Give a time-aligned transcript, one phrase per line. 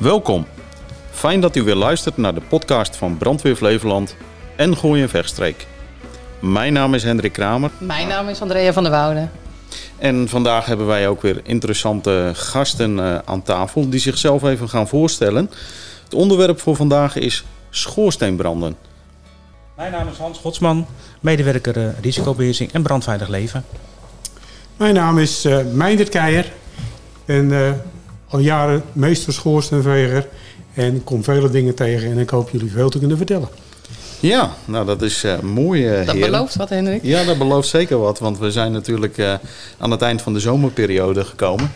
[0.00, 0.46] Welkom.
[1.10, 4.16] Fijn dat u weer luistert naar de podcast van Brandweer Flevoland
[4.56, 5.66] en Gooi en Vechtstreek.
[6.38, 9.30] Mijn naam is Hendrik Kramer Mijn naam is Andrea van der Wouden.
[9.98, 14.88] en vandaag hebben wij ook weer interessante gasten eh, aan tafel die zichzelf even gaan
[14.88, 15.50] voorstellen.
[16.04, 18.76] Het onderwerp voor vandaag is schoorsteenbranden.
[19.76, 20.86] Mijn naam is Hans Godsman,
[21.20, 23.64] medewerker eh, risicobeheersing en brandveilig leven.
[24.76, 26.52] Mijn naam is eh Meindert Keijer.
[27.24, 27.70] Eh,
[28.30, 30.28] al jaren meester schoorsteenveger
[30.74, 33.48] en kom vele dingen tegen en ik hoop jullie veel te kunnen vertellen.
[34.20, 36.30] Ja, nou dat is eh, mooi eh Dat heren.
[36.30, 37.02] belooft wat, Hendrik.
[37.02, 39.34] Ja, dat belooft zeker wat, want we zijn natuurlijk eh,
[39.78, 41.70] aan het eind van de zomerperiode gekomen.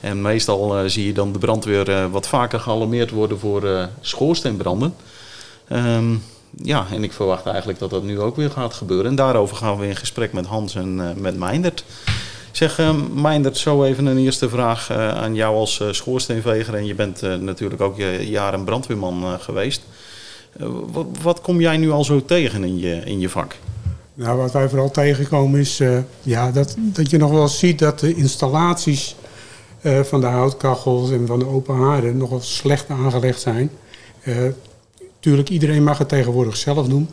[0.00, 4.94] En meestal zie je dan de brandweer eh, wat vaker gealarmeerd worden voor eh, schoorsteenbranden.
[5.68, 6.14] Ehm,
[6.62, 9.06] ja, en ik verwacht eigenlijk dat dat nu ook weer gaat gebeuren.
[9.06, 11.84] En daarover gaan we in gesprek met Hans en eh, met Meindert.
[12.52, 16.74] Zeg, eh Meindert, zo even een eerste vraag eh, aan jou als eh, schoorsteenveger.
[16.74, 19.82] En je bent natuurlijk ook jaren brandweerman geweest.
[21.22, 23.54] Wat, kom jij nu al zo tegen in je, in je vak?
[24.14, 25.80] Nou, wat wij vooral tegenkomen is
[26.22, 29.16] ja, dat, dat je nog wel ziet dat de installaties
[30.02, 33.70] van de houtkachels en van de open haarden nog wel slecht aangelegd zijn.
[35.20, 37.08] Tuurlijk, iedereen mag het tegenwoordig zelf doen.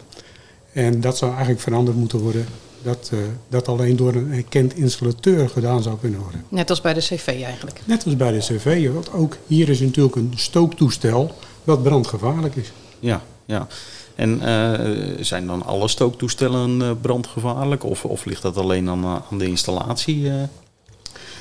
[0.72, 2.46] En dat zou eigenlijk veranderd moeten worden.
[2.88, 6.44] Dat, eh, dat alleen door een erkend installateur gedaan zou kunnen worden.
[6.50, 7.82] Net als bij de CV eigenlijk.
[7.86, 12.72] Net als bij de CV, want ook hier is natuurlijk een stooktoestel wat brandgevaarlijk is.
[13.00, 13.68] Ja, ja.
[14.16, 17.84] En eh, zijn dan alle stooktoestellen eh, brandgevaarlijk?
[17.84, 20.30] Of, of ligt dat alleen aan, aan de installatie?
[20.30, 20.36] eh?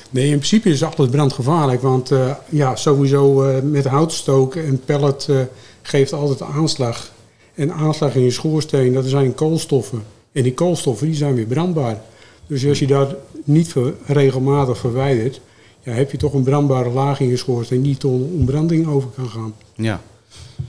[0.09, 5.27] Nee, in principe is alles brandgevaarlijk, want eh, ja, sowieso eh, met houtstoken en pellet
[5.29, 5.39] eh,
[5.81, 7.11] geeft altijd aanslag.
[7.55, 10.03] En aanslag in je schoorsteen, dat zijn koolstoffen.
[10.37, 12.01] En die koolstoffen die zijn weer brandbaar.
[12.47, 15.41] Dus als je dat niet ver- regelmatig verwijdert,
[15.83, 19.09] ja, heb je toch een brandbare laag in je schoorsteen die tot een ontbranding over
[19.15, 19.53] kan gaan.
[19.75, 20.01] Ja.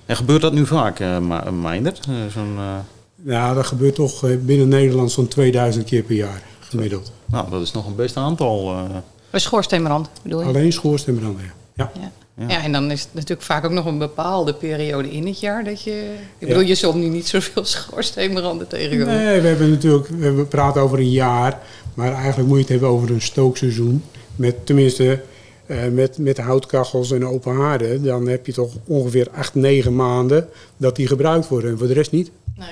[0.06, 2.06] En gebeurt dat nu vaak, eh Ma- Meindert?
[2.08, 2.74] Eh, Zo'n, eh,
[3.24, 7.12] Ja, dat gebeurt toch eh, binnen Nederland zo'n 2000 keer per jaar gemiddeld.
[7.24, 8.72] nou, dat is nog een best aantal.
[8.72, 8.82] eh.
[9.30, 10.46] Bij schoorsteenbrand bedoel je?
[10.46, 11.52] Alleen schoorsteenbranden, ja.
[11.94, 12.00] ja.
[12.00, 12.10] Ja.
[12.38, 12.48] Ja.
[12.48, 12.62] Ja.
[12.62, 15.82] en dan is het natuurlijk vaak ook nog een bepaalde periode in het jaar dat
[15.82, 16.14] je...
[16.38, 19.24] Ik bedoel, je zult nu niet zoveel schoorsteenbranden tegenkomen.
[19.24, 21.58] Nee, we hebben natuurlijk, we praten over een jaar,
[21.94, 24.04] maar eigenlijk moet je het hebben over een stookseizoen.
[24.36, 25.20] Met tenminste,
[25.66, 30.48] eh, met, met houtkachels en open haarden, dan heb je toch ongeveer 8, 9 maanden
[30.76, 32.30] dat die gebruikt worden en voor de rest niet.
[32.56, 32.68] Nee.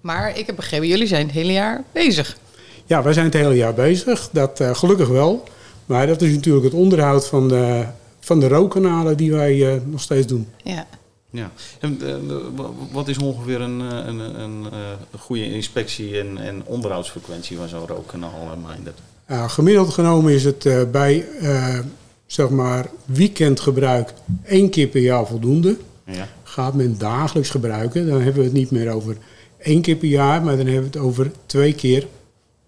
[0.00, 2.36] Maar ik heb begrepen, jullie zijn het hele jaar bezig.
[2.84, 5.44] Ja, wij zijn het hele jaar bezig, dat eh, gelukkig wel.
[5.86, 7.84] Maar dat is natuurlijk het onderhoud van de,
[8.26, 10.46] van de rookkanalen die wij eh, nog steeds doen.
[10.64, 10.86] Ja.
[11.30, 11.50] Ja.
[11.80, 12.14] En, eh,
[12.56, 14.78] wa- wat is ongeveer een, eh, een, een, eh,
[15.10, 18.98] een goede inspectie en, en onderhoudsfrequentie van zo'n rookkanaal, eh, Meindert?
[19.28, 21.78] Ja, gemiddeld genomen is het eh, bij eh,
[22.26, 24.12] zeg maar weekendgebruik
[24.44, 25.76] één keer per jaar voldoende.
[26.04, 26.28] Ja.
[26.42, 29.16] Gaat men dagelijks gebruiken, dan hebben we het niet meer over
[29.58, 32.06] één keer per jaar, maar dan hebben we het over twee keer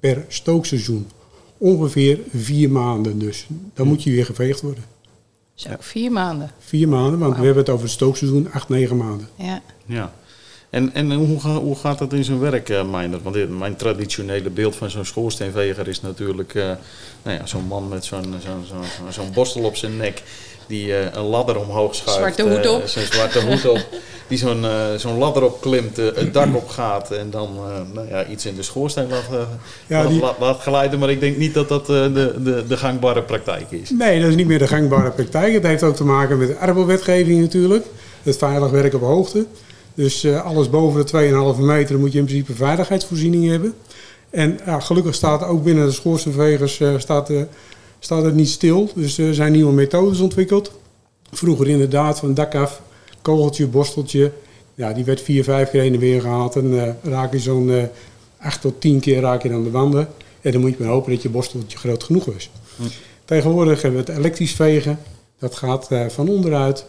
[0.01, 1.07] per stookseizoen.
[1.59, 3.47] Ongeveer vier maanden dus.
[3.75, 4.85] Dan moet je weer geveegd worden.
[5.59, 6.51] Zo, vier maanden.
[6.59, 9.29] Vier maanden, want we hebben het over het stookseizoen, acht, negen maanden.
[9.35, 9.63] Ja.
[9.87, 10.13] Ja.
[10.71, 13.23] En, en hoe, ga- hoe gaat dat in zijn werk, Meindert?
[13.23, 16.65] Want dit- mijn traditionele beeld van zo'n schoorsteenveger is natuurlijk eh,
[17.23, 20.23] nou ja, zo'n man met zo'n zo'n zo'n zo'n borstel op zijn nek.
[20.69, 22.19] Die eh, een ladder omhoog schuift.
[22.19, 22.87] Zwarte hoed eh, op.
[22.87, 23.87] Zo'n zwarte hoed op.
[24.29, 28.27] Die zo'n eh, zo'n ladder opklimt, het dak op gaat en dan eh, nou ja,
[28.27, 29.39] iets in de schoorsteen laat, eh,
[29.87, 30.99] Ja, laat, die- laat- laat glijden.
[30.99, 33.91] Maar ik denk niet dat dat eh, de, de, de gangbare praktijk is.
[33.91, 35.53] Nee, dat is niet meer de gangbare praktijk.
[35.53, 37.85] Het heeft ook te maken met de arbowetgeving natuurlijk.
[38.23, 39.47] Het veilig werk op hoogte.
[39.95, 43.75] Dus eh, alles boven de 2,5 meter moet je in principe veiligheidsvoorziening hebben.
[44.31, 47.41] En ja, gelukkig staat ook binnen de schoorsteenvegers eh, staat, eh,
[47.99, 48.91] staat het niet stil.
[48.95, 50.73] Dus er zijn nieuwe methodes ontwikkeld.
[51.33, 52.83] Vroeger inderdaad van dak af,
[53.23, 54.33] kogeltje, borsteltje.
[54.75, 56.57] Ja, die werd vier, vijf keer heen en weer gehaald.
[56.57, 57.83] En eh, raak je zo'n eh
[58.39, 60.09] 8 tot 10 keer raak je aan de wanden.
[60.41, 62.51] En dan moet je maar hopen dat je borsteltje groot genoeg is.
[63.25, 64.99] Tegenwoordig hebben we het elektrisch vegen.
[65.39, 66.85] Dat gaat eh, van onderuit.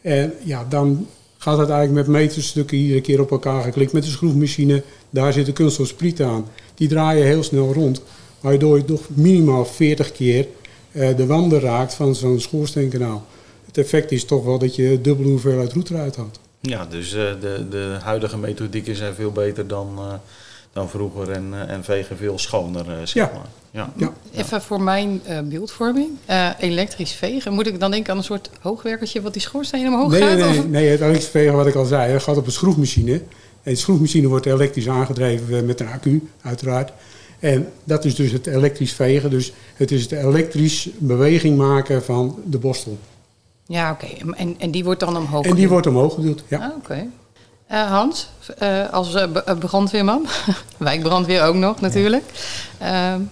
[0.00, 1.06] En ja, dan
[1.38, 4.82] gaat het eigenlijk met meterstukken iedere keer op elkaar geklikt met de schroefmachine.
[5.10, 6.46] Daar zit een kunststof spriet aan.
[6.74, 8.02] Die draaien heel snel rond.
[8.40, 10.46] Waardoor je toch minimaal 40 keer
[10.92, 13.26] eh, de wanden raakt van zo'n schoorsteenkanaal.
[13.66, 16.40] Het effect is toch wel dat je dubbele hoeveelheid roet eruit haalt.
[16.60, 20.04] Ja, dus eh, de, de huidige methodieken zijn veel beter dan, eh,
[20.72, 23.30] dan vroeger en, en vegen veel schoner, eh, zeg Ja.
[23.34, 23.46] maar.
[23.70, 23.92] Ja.
[23.96, 24.12] Ja.
[24.42, 26.08] Even voor mijn eh, beeldvorming.
[26.24, 27.52] Eh, elektrisch vegen.
[27.52, 30.36] Moet ik dan denken aan een soort hoogwerkertje wat die schoorsteen omhoog Nee, gaat?
[30.38, 32.52] nee, nee, Of- nee, het elektrisch vegen wat ik al zei, dat gaat op een
[32.52, 33.12] schroefmachine.
[33.62, 36.92] En de schroefmachine wordt elektrisch aangedreven met een accu, uiteraard.
[37.38, 39.30] En dat is dus het elektrisch vegen.
[39.30, 42.98] Dus het is het elektrisch beweging maken van de borstel.
[43.66, 44.06] Ja, oké.
[44.36, 45.70] En, en die wordt dan omhoog En die geduwd?
[45.70, 46.42] wordt omhoog geduwd.
[46.48, 46.58] Ja.
[46.58, 47.06] Ah, oké.
[47.66, 50.26] Eh, Hans, eh, als eh, brandweerman,
[50.76, 52.24] wijkbrandweer ook nog natuurlijk.
[52.78, 53.24] Ehm, de-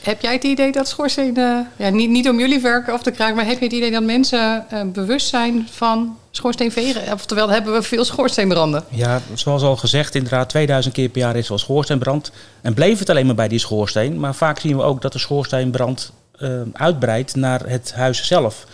[0.00, 3.10] heb jij het idee dat schoorsteen, eh, ja, niet, niet om jullie werk af te
[3.10, 7.12] krijgen, maar heb je het idee dat mensen eh, bewust zijn van schoorsteenvegen?
[7.12, 8.84] Oftewel, hebben we veel schoorsteenbranden?
[8.88, 12.32] Ja, zoals al gezegd, inderdaad, 2000 keer per jaar is wel schoorsteenbrand.
[12.60, 14.20] En bleef het alleen maar bij die schoorsteen.
[14.20, 18.66] Maar vaak zien we ook dat de schoorsteenbrand eh, uitbreidt naar het huis zelf.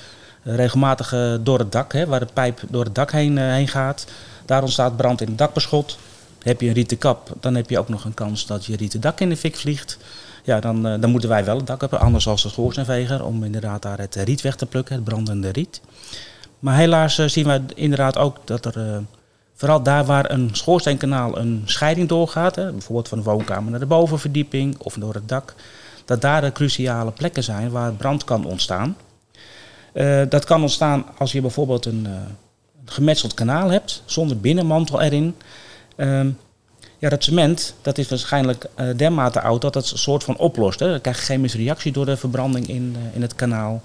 [0.47, 3.45] Eh, regelmatig eh, door het dak, hè, waar de pijp door het dak heen, eh,
[3.45, 4.07] heen gaat.
[4.45, 5.99] Daar ontstaat brand in het dakbeschot.
[6.43, 9.01] Heb je een rieten kap, dan heb je ook nog een kans dat je rieten
[9.01, 9.99] dak in de fik vliegt.
[10.47, 13.45] Ja, dan, eh, dan moeten wij wel het dak hebben, anders als de schoorsteenveger, om
[13.45, 15.81] inderdaad daar het riet weg te plukken, het brandende riet.
[16.59, 18.99] Maar helaas eh, zien we inderdaad ook dat er, eh,
[19.55, 23.87] vooral daar waar een schoorsteenkanaal een scheiding doorgaat, hè, bijvoorbeeld van de woonkamer naar de
[23.87, 25.55] bovenverdieping of door het dak,
[26.05, 28.97] dat daar de cruciale plekken zijn waar brand kan ontstaan.
[30.29, 32.37] Dat kan ontstaan als je bijvoorbeeld een, een
[32.85, 35.37] gemetseld kanaal hebt, zonder binnenmantel erin.
[35.97, 36.31] Ehm,
[36.99, 40.81] ja, dat cement dat is waarschijnlijk eh, dermate oud dat het een soort van oplost.
[40.81, 40.91] Hè.
[40.91, 43.81] Dan krijg je chemische reactie door de verbranding in, eh, in het kanaal.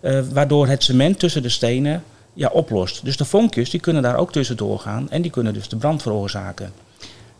[0.00, 3.04] Eh, waardoor het cement tussen de stenen ja, oplost.
[3.04, 6.02] Dus de vonkjes die kunnen daar ook tussen doorgaan en die kunnen dus de brand
[6.02, 6.72] veroorzaken.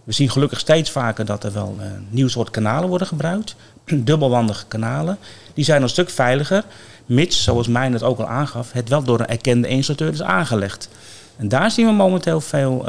[0.05, 3.55] We zien gelukkig steeds vaker dat er wel een nieuw soort kanalen worden gebruikt.
[3.85, 5.19] Dubbelwandige kanalen.
[5.55, 6.65] Die zijn een stuk veiliger,
[7.07, 10.89] mits, zoals mij het ook al aangaf, het wel door een erkende installateur is aangelegd.
[11.37, 12.85] En daar zien we momenteel veel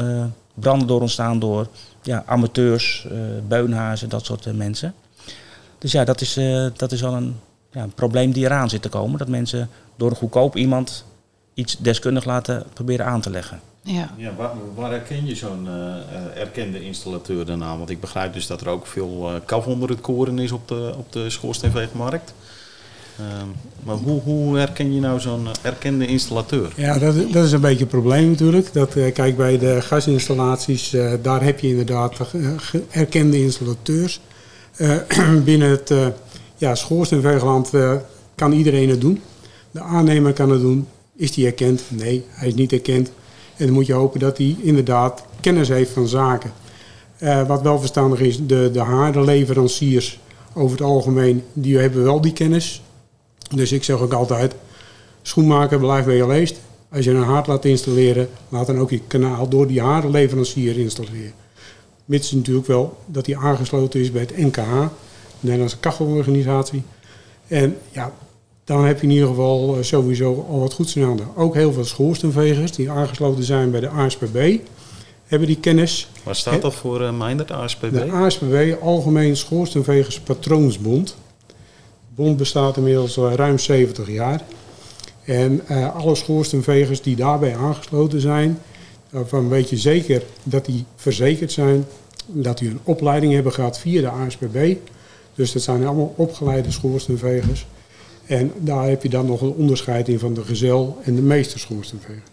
[0.53, 1.67] branden door ontstaan door
[2.01, 3.17] ja, amateurs, eh,
[3.47, 4.93] beunhazen, dat soort eh, mensen.
[5.77, 7.35] Dus ja, dat is, eh, dat is wel een,
[7.71, 9.19] ja, een probleem die eraan zit te komen.
[9.19, 11.05] Dat mensen door een goedkoop iemand
[11.53, 13.59] iets deskundig laten proberen aan te leggen.
[13.81, 14.13] Ja.
[14.17, 15.67] Ja, waar, waar herken je zo'n
[16.35, 17.77] erkende installateur dan aan?
[17.77, 20.67] Want ik begrijp dus dat er ook veel eh, kaf onder het koren is op
[20.67, 22.33] de, op de schoorsteenveegmarkt.
[23.21, 23.47] Ehm,
[23.83, 26.71] maar hoe, hoe herken je nou zo'n eh, erkende installateur?
[26.75, 28.73] Ja, dat, dat is een beetje het probleem natuurlijk.
[28.73, 32.17] Dat, eh, kijk, bij de gasinstallaties, eh, daar heb je inderdaad
[32.89, 34.21] erkende installateurs.
[35.43, 36.07] Binnen het eh
[36.61, 37.93] ja, schoorsteenveegland eh,
[38.35, 39.21] kan iedereen het doen.
[39.71, 40.87] De aannemer kan het doen.
[41.15, 41.81] Is die erkend?
[41.87, 43.11] Nee, hij is niet erkend.
[43.57, 46.51] En dan moet je hopen dat hij inderdaad kennis heeft van zaken.
[47.47, 50.19] Wat wel verstandig is, de, de haardenleveranciers
[50.53, 52.81] over het algemeen, die hebben wel die kennis.
[53.55, 54.55] Dus ik zeg ook altijd,
[55.21, 56.59] schoenmaker blijf bij je leest.
[56.91, 61.33] Als je een haard laat installeren, laat dan ook je kanaal door die haardenleverancier installeren.
[62.05, 64.89] Mits natuurlijk wel dat die aangesloten is bij het NKH, de
[65.39, 66.83] Nederlandse Kachelorganisatie.
[67.47, 68.13] En ja,
[68.63, 71.27] dan heb je in ieder geval eh, sowieso al wat goeds in handen.
[71.35, 74.57] Ook heel veel schoorsteenvegers die aangesloten zijn bij de ASPB,
[75.25, 76.09] hebben die kennis.
[76.23, 77.91] Waar staat dat voor, uh, Meindert, ASPB?
[77.91, 81.15] De ASPB, Algemeen Schoorsteenvegers Patroonsbond.
[82.21, 84.41] Bond bestaat inmiddels al ruim 70 jaar.
[85.23, 88.59] En eh, alle schoorsteenvegers die daarbij aangesloten zijn,
[89.09, 91.85] daarvan weet je zeker dat die verzekerd zijn,
[92.25, 94.75] dat die een opleiding hebben gehad via de ASPB.
[95.35, 97.65] Dus dat zijn allemaal opgeleide schoorsteenvegers.
[98.25, 102.23] En daar heb je dan nog een onderscheid in van de gezel en de meesterschoorsteenveger.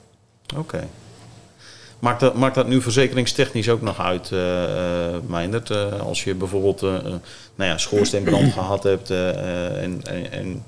[0.56, 0.88] Oké.
[1.98, 5.70] Maakt dat, maakt dat nu verzekeringstechnisch ook nog uit, uh, uh, Meindert?
[5.70, 10.62] Uh, als je bijvoorbeeld nou ja, schoorsteenbrand gehad hebt en, en, en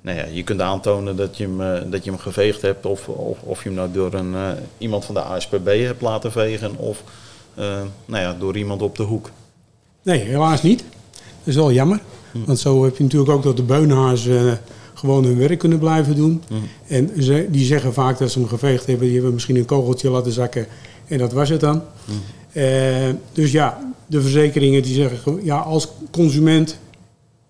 [0.00, 3.38] nou ja, je kunt aantonen dat je hem, dat je hem geveegd hebt of, of,
[3.42, 4.34] of je hem nou door een,
[4.78, 7.02] iemand van de ASPB hebt laten vegen of
[8.04, 9.30] nou ja, door iemand op de hoek.
[10.02, 10.84] Nee, helaas niet.
[11.12, 12.00] Dat is wel jammer.
[12.32, 12.44] Hm.
[12.44, 14.28] Want zo heb je natuurlijk ook dat de beunhaars
[15.04, 16.42] gewoon hun werk kunnen blijven doen.
[16.48, 16.54] Hm.
[16.86, 19.04] En ze, die zeggen vaak dat ze hem geveegd hebben.
[19.04, 20.66] Die hebben misschien een kogeltje laten zakken.
[21.08, 21.82] En dat was het dan.
[22.04, 22.12] Hm.
[22.58, 22.64] Uh,
[23.32, 25.44] dus ja, de verzekeringen die zeggen...
[25.44, 26.78] Ja, als consument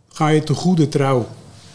[0.09, 1.27] ga je te goede trouw.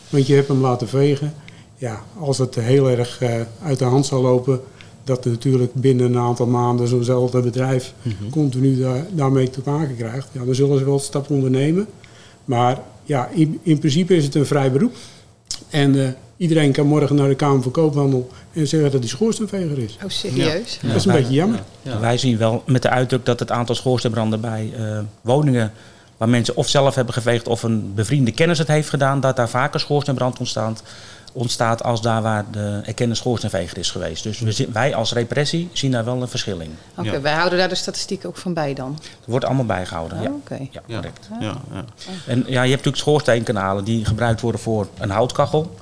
[0.09, 1.33] Want je hebt hem laten vegen.
[1.75, 3.29] Ja, als het heel erg uh,
[3.63, 4.61] uit de hand zal lopen...
[5.03, 7.93] dat natuurlijk binnen een aantal maanden zo'nzelfde bedrijf...
[8.01, 8.09] Hm.
[8.09, 8.29] Mm-hmm.
[8.29, 10.27] continu daar, daarmee te maken krijgt.
[10.31, 11.87] Ja, dan zullen ze wel stap ondernemen.
[12.45, 14.95] Maar ja, in, in principe is het een vrij beroep.
[15.69, 19.77] En uh, iedereen kan morgen naar de Kamer van Koophandel en zeggen dat hij schoorsteenveger
[19.77, 19.97] is.
[20.03, 20.79] Oh, serieus?
[20.81, 20.87] Ja.
[20.87, 21.59] Dat is een beetje jammer.
[21.81, 21.99] Ja.
[21.99, 25.71] Wij zien wel met de uitdruk dat het aantal schoorsteenbranden bij uh, woningen
[26.17, 29.49] waar mensen of zelf hebben geveegd of een bevriende kennis het heeft gedaan, dat daar
[29.49, 30.83] vaker schoorsteenbrand ontstaat,
[31.33, 34.23] ontstaat als daar waar de erkende schoorsteenveger is geweest.
[34.23, 36.77] Dus we, wij als repressie zien daar wel een verschil in.
[36.91, 37.21] Oké, okay, ja.
[37.21, 38.91] wij houden daar de statistiek ook van bij dan?
[39.01, 40.29] Het wordt allemaal bijgehouden, oh, ja.
[40.29, 40.69] Okay.
[40.71, 41.27] Ja, correct.
[41.39, 41.83] Ja, ja.
[42.27, 45.75] En ja, je hebt natuurlijk schoorsteenkanalen die gebruikt worden voor een houtkachel.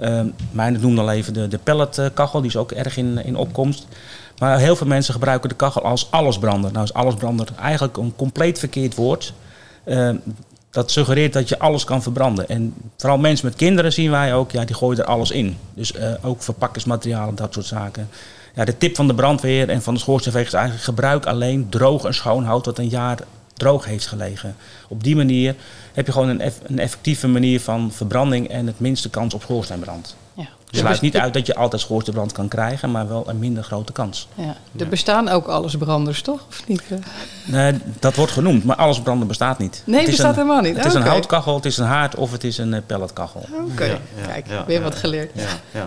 [0.00, 0.20] Uh,
[0.50, 3.86] Mijn noemde al even de, de pelletkachel, die is ook erg in, in opkomst.
[4.38, 6.72] Maar heel veel mensen gebruiken de kachel als allesbrander.
[6.72, 9.32] Nou is allesbrander eigenlijk een compleet verkeerd woord.
[9.84, 10.10] Uh,
[10.72, 12.48] dat suggereert dat je alles kan verbranden.
[12.48, 15.56] En vooral mensen met kinderen zien wij ook, ja, die gooien er alles in.
[15.74, 18.08] Dus uh, ook verpakkingsmaterialen, dat soort zaken.
[18.54, 22.04] Ja, de tip van de brandweer en van de schoorsteenveger is eigenlijk gebruik alleen droog
[22.04, 23.18] en schoon hout wat een jaar
[23.54, 24.56] droog heeft gelegen.
[24.88, 25.54] Op die manier
[25.92, 30.16] heb je gewoon een, een effectieve manier van verbranding en het minste kans op schoorsteenbrand.
[30.72, 30.78] Ja.
[30.78, 33.92] Dus sluit niet uit dat je altijd schoorsteenbrand kan krijgen, maar wel een minder grote
[33.92, 34.28] kans.
[34.34, 34.56] Ja.
[34.78, 36.44] Er bestaan ook allesbranders, toch?
[36.48, 36.82] Of niet?
[37.46, 39.82] Nee, dat wordt genoemd, maar alles branden bestaat niet.
[39.86, 40.76] Nee, het bestaat helemaal niet.
[40.76, 43.46] Het is een houtkachel, het is een haard of het is een uh, pelletkachel.
[43.70, 45.30] Oké, ja, kijk, weer wat geleerd.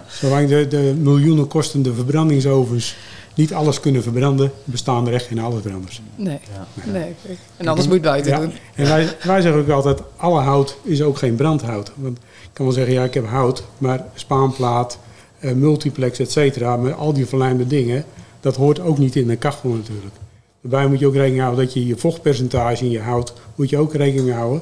[0.08, 2.96] Zolang de, de miljoenen kostende verbrandingsovens
[3.34, 6.02] niet alles kunnen verbranden, bestaan er echt geen allesbranders.
[6.16, 6.40] Nee,
[6.84, 7.16] nee.
[7.58, 8.54] En alles moet buiten doen.
[8.76, 11.92] En wij, wij zeggen ook altijd, alle hout is ook geen brandhout.
[11.96, 12.20] Want
[12.56, 15.00] kan wel zeggen, ja, ik heb hout, maar spaanplaat,
[15.40, 18.06] eh, multiplex, et cetera, met al die verlijmde dingen,
[18.40, 20.16] dat hoort ook niet in een kachel natuurlijk.
[20.62, 23.78] Daarbij moet je ook rekening houden dat je je vochtpercentage in je hout, moet je
[23.78, 24.62] ook rekening houden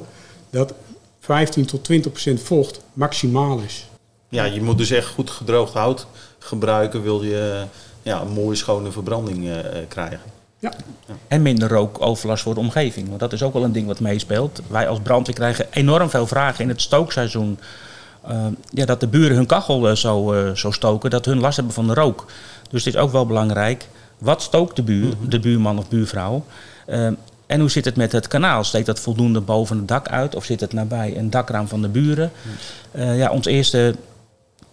[0.50, 0.74] dat
[1.20, 3.88] 15 tot 20 procent vocht maximaal is.
[4.28, 6.06] Ja, je moet dus echt goed gedroogd hout
[6.38, 7.64] gebruiken, wil je
[8.02, 9.58] ja, een mooie schone verbranding uh,
[9.88, 10.20] krijgen.
[10.64, 10.72] Ja.
[11.28, 13.08] En minder rookoverlast voor de omgeving.
[13.08, 14.60] Want dat is ook wel een ding wat meespeelt.
[14.66, 17.58] Wij als brandweer krijgen enorm veel vragen in het stookseizoen.
[18.28, 21.74] Uh, ja, dat de buren hun kachel zo, uh, zo stoken, dat hun last hebben
[21.74, 22.26] van de rook.
[22.70, 23.88] Dus het is ook wel belangrijk.
[24.18, 25.28] Wat stookt de, buur, mhm.
[25.28, 26.44] de buurman of buurvrouw?
[27.46, 28.64] En hoe zit het met het kanaal?
[28.64, 30.34] Steekt dat voldoende boven het dak uit?
[30.34, 32.30] Of zit het nabij een dakraam van de buren?
[32.92, 33.94] ja, ons eerste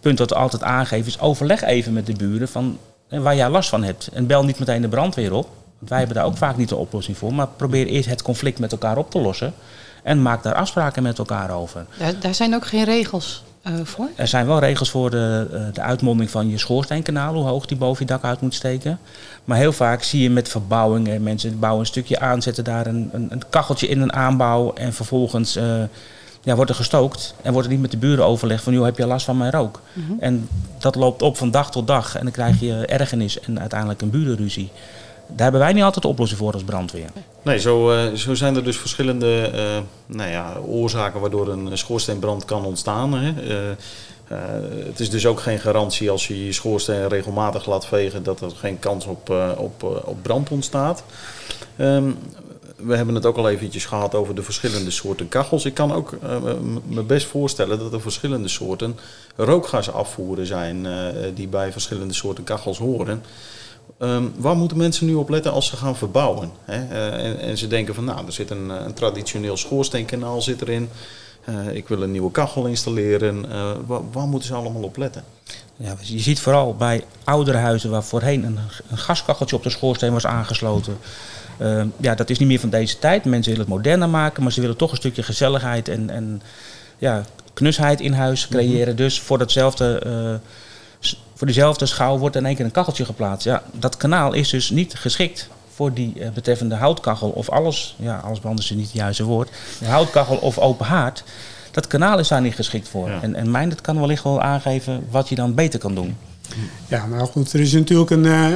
[0.00, 2.48] punt dat we altijd aangeven is overleg even met de buren.
[2.48, 4.08] Van waar jij last van hebt.
[4.12, 5.48] En bel niet meteen de brandweer op.
[5.82, 7.34] Want wij hebben daar ook vaak niet de oplossing voor.
[7.34, 9.54] Maar probeer eerst het conflict met elkaar op te lossen.
[10.02, 11.84] En maak daar afspraken met elkaar over.
[11.98, 14.08] Daar, daar zijn ook geen regels uh, voor?
[14.16, 17.34] Er zijn wel regels voor de, uh, de uitmonding van je schoorsteenkanaal.
[17.34, 18.98] Hoe hoog die boven je dak uit moet steken.
[19.44, 21.22] Maar heel vaak zie je met verbouwingen.
[21.22, 24.72] Mensen bouwen een stukje aan, zetten daar een, een, een kacheltje in een aanbouw.
[24.72, 25.56] En vervolgens...
[25.56, 25.82] Uh,
[26.44, 28.98] ja, wordt er gestookt en wordt er niet met de buren overlegd van, joh, heb
[28.98, 29.80] je last van mijn rook?
[29.92, 30.12] Mhm.
[30.20, 30.48] En
[30.78, 34.10] dat loopt op van dag tot dag en dan krijg je ergernis en uiteindelijk een
[34.10, 34.70] burenruzie.
[35.26, 37.10] Daar hebben wij niet altijd de oplossing voor als brandweer.
[37.42, 42.44] Nee, zo, uh, zo zijn er dus verschillende uh, nou ja, oorzaken waardoor een schoorsteenbrand
[42.44, 43.14] kan ontstaan.
[43.14, 43.32] Hè.
[43.48, 43.76] Uh,
[44.84, 48.50] het is dus ook geen garantie als je je schoorsteen regelmatig laat vegen dat er
[48.50, 51.04] geen kans op, op, op brand ontstaat.
[51.78, 52.18] Um,
[52.76, 55.64] we hebben het ook al eventjes gehad over de verschillende soorten kachels.
[55.64, 56.18] Ik kan ook
[56.86, 58.98] me best voorstellen dat er verschillende soorten
[59.36, 60.86] rookgasafvoeren zijn
[61.34, 63.22] die bij verschillende soorten kachels horen.
[64.02, 66.50] Um, waar moeten mensen nu op letten als ze gaan verbouwen?
[66.64, 66.88] Hè?
[66.88, 70.88] Uh, en, en, ze denken van nou, er zit een, een traditioneel schoorsteenkanaal zit erin.
[71.72, 73.46] ik wil een nieuwe kachel installeren.
[73.86, 75.24] Waar, waar, moeten ze allemaal op letten?
[75.76, 78.58] Ja, je ziet vooral bij oudere huizen waar voorheen een,
[78.90, 80.98] een gaskacheltje op de schoorsteen was aangesloten.
[81.60, 83.24] Uh, ja, dat is niet meer van deze tijd.
[83.24, 86.42] Mensen willen het moderner maken, maar ze willen toch een stukje gezelligheid en, en
[86.98, 88.56] ja, knusheid in huis mhm.
[88.56, 88.96] creëren.
[88.96, 90.40] Dus voor, datzelfde,
[91.42, 93.44] voor diezelfde schouw wordt in één keer een kacheltje geplaatst.
[93.44, 97.96] Ja, dat kanaal is dus niet geschikt voor die uh, betreffende houtkachel of alles.
[97.98, 99.50] Ja, alles branden is niet het juiste woord.
[99.80, 101.24] Een houtkachel of open haard.
[101.70, 103.08] Dat kanaal is daar niet geschikt voor.
[103.08, 106.16] En, en mijn dat kan wellicht wel aangeven wat je dan beter kan doen.
[106.88, 108.24] Ja, nou goed, er is natuurlijk een.
[108.24, 108.54] Uh,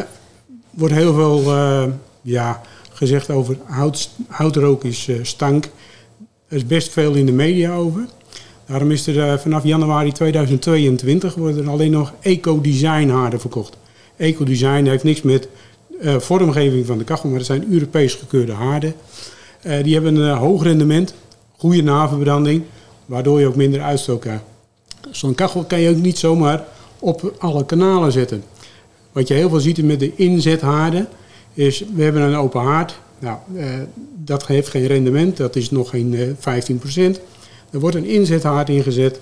[0.70, 1.52] wordt heel veel.
[2.22, 2.60] ja,
[2.92, 5.64] gezegd over hout, houtrook is uh, stank.
[6.48, 8.06] Er is best veel in de media over.
[8.66, 13.76] Daarom is er uh, vanaf januari 2022 worden alleen nog eco-design haarden verkocht.
[14.16, 15.48] Eco-design heeft niks met
[16.00, 18.94] uh, vormgeving van de kachel, maar het zijn Europees gekeurde haarden.
[19.82, 21.14] die hebben een hoog rendement,
[21.56, 22.62] goede naverbranding,
[23.06, 24.42] waardoor je ook minder uitstoot krijgt.
[25.10, 26.64] Zo'n kachel kan je ook niet zomaar
[26.98, 28.42] op alle kanalen zetten.
[29.12, 31.08] Wat je heel veel ziet met de inzethaarden,
[31.54, 32.98] is we hebben een open haard.
[33.18, 33.66] Nou, eh,
[34.24, 37.20] dat heeft geen rendement, dat is nog geen eh, 15%.
[37.76, 39.20] Er wordt een inzethaard ingezet.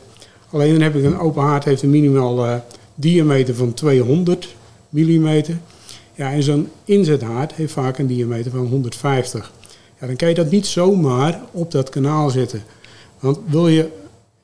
[0.50, 2.54] Alleen dan heb ik een open haard, heeft een minimaal uh,
[2.94, 4.54] diameter van 200
[4.88, 5.42] mm.
[6.14, 9.52] Ja, en zo'n inzethaard heeft vaak een diameter van 150.
[10.00, 12.62] Ja, dan kan je dat niet zomaar op dat kanaal zetten.
[13.20, 13.88] Want wil je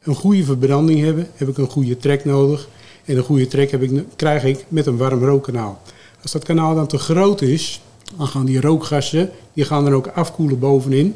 [0.03, 2.69] een goede verbranding hebben, heb ik een goede trek nodig.
[3.05, 5.81] En een goede trek heb ik, krijg ik met een warm rookkanaal.
[6.23, 7.81] Als dat kanaal dan te groot is,
[8.17, 11.15] dan gaan die rookgassen die gaan er ook afkoelen bovenin.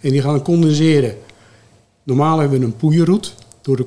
[0.00, 1.16] En die gaan condenseren.
[2.08, 3.34] Normaal hebben we een poeierroet.
[3.60, 3.86] Door,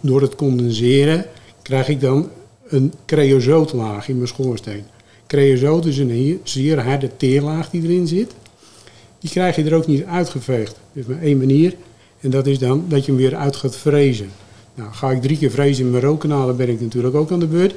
[0.00, 1.26] door het condenseren
[1.62, 2.28] krijg ik dan
[2.66, 4.84] een creosootlaag in mijn schoorsteen.
[5.26, 8.34] Creosoot is een zeer harde teerlaag die erin zit.
[9.18, 10.76] Die krijg je er ook niet uitgeveegd.
[10.92, 11.76] Is maar één manier.
[12.20, 14.30] En dat is dan dat je hem weer uit gaat frezen.
[14.74, 17.40] Nou, ga ik drie keer frezen in mijn rookkanaal, dan ben ik natuurlijk ook aan
[17.40, 17.74] de beurt.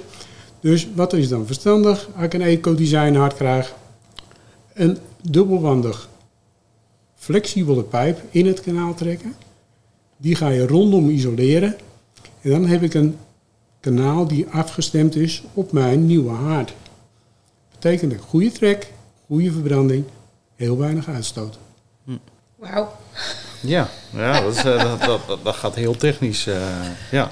[0.59, 2.09] Dus wat is dan verstandig?
[2.15, 3.75] Als ik een eco-design hard krijg,
[4.73, 6.09] een dubbelwandig
[7.15, 9.33] flexibele pijp in het kanaal trekken.
[10.17, 11.75] Die ga je rondom isoleren.
[12.41, 13.17] En dan heb ik een
[13.79, 16.73] kanaal die afgestemd is op mijn nieuwe haard.
[17.71, 18.93] Betekent dat goede trek,
[19.25, 20.03] goede verbranding,
[20.55, 21.57] heel weinig uitstoot.
[22.55, 22.91] Wauw.
[23.61, 26.47] Ja, ja dat, is, eh, dat, dat, dat, dat gaat heel technisch.
[26.47, 26.55] eh,
[27.11, 27.31] ja.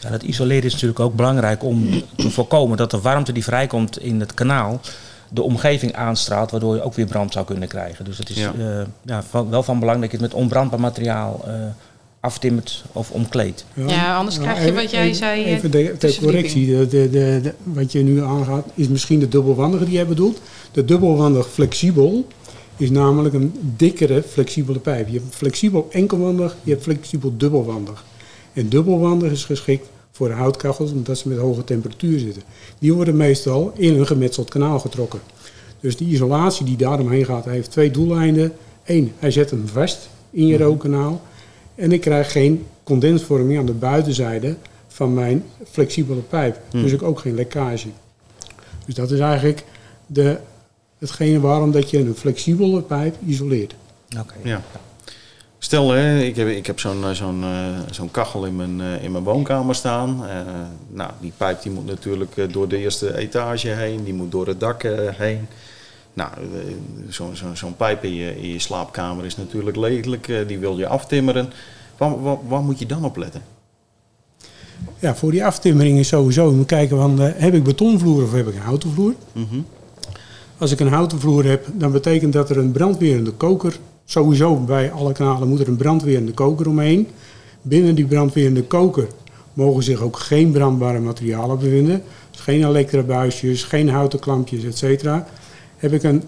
[0.00, 3.98] Ja, dat isoleren is natuurlijk ook belangrijk om te voorkomen dat de warmte die vrijkomt
[3.98, 4.80] in het kanaal
[5.28, 8.04] de omgeving aanstraalt, waardoor je ook weer brand zou kunnen krijgen.
[8.04, 8.52] Dus het is Ja.
[9.02, 11.52] ja, van- wel van belang dat je het met onbrandbaar materiaal eh,
[12.20, 13.64] aftimmert of omkleedt.
[13.74, 16.52] Ja, anders krijg je wat jij even, zei, eh, Even de, ter tussenverdieping.
[16.52, 16.76] correctie.
[16.76, 20.40] De, de, de, de- wat je nu aangaat is misschien de dubbelwandige die jij bedoelt.
[20.72, 22.26] De dubbelwandig flexibel
[22.76, 25.08] is namelijk een dikkere flexibele pijp.
[25.08, 28.04] Je hebt flexibel enkelwandig, je hebt flexibel dubbelwandig.
[28.52, 32.42] En dubbelwandig is geschikt voor de houtkachels omdat ze met hoge temperatuur zitten.
[32.78, 35.20] Die worden meestal in een gemetseld kanaal getrokken.
[35.80, 38.52] Dus de isolatie die daaromheen gaat, heeft twee doeleinden.
[38.84, 41.20] Eén, hij zet hem vast in je rookkanaal.
[41.80, 44.56] En ik krijg geen condensvorming aan de buitenzijde
[44.88, 46.60] van mijn flexibele pijp.
[46.70, 47.88] Dus ik ook geen lekkage.
[48.86, 49.64] Dus dat is eigenlijk
[50.06, 50.38] de,
[50.98, 53.74] hetgene waarom dat je een flexibele pijp isoleert.
[54.18, 54.34] Oké.
[54.42, 54.62] Ja.
[55.58, 59.04] Stel, hè, ik heb, ik heb zo'n eh, zo'n eh, zo'n kachel in mijn, eh,
[59.04, 60.26] in mijn woonkamer staan.
[60.26, 60.36] Eh,
[60.88, 64.60] nou, die pijp die moet natuurlijk door de eerste etage heen, die moet door het
[64.60, 64.82] dak
[65.16, 65.48] heen.
[66.12, 66.74] Nou, eh,
[67.08, 70.86] zo'n zo'n pijp in je, in je slaapkamer is natuurlijk lelijk, eh, die wil je
[70.86, 71.52] aftimmeren.
[71.96, 73.42] Waar, waar, waar moet je dan op letten?
[74.98, 78.48] Ja, voor die aftimmering is sowieso, moet kijken van, eh, heb ik betonvloer of heb
[78.48, 79.14] ik een houten vloer?
[79.32, 79.60] Mhm.
[80.58, 84.92] Als ik een houten vloer heb, dan betekent dat er een brandweerende koker, sowieso bij
[84.92, 87.08] alle kanalen moet er een brandweerende koker omheen.
[87.62, 89.06] Binnen die brandweerende koker
[89.52, 92.02] mogen zich ook geen brandbare materialen bevinden.
[92.30, 95.04] Dus geen elektrabuisjes, geen houten klampjes, etc.
[95.80, 96.22] Heb ik een